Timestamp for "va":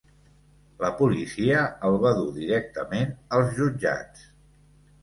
2.07-2.15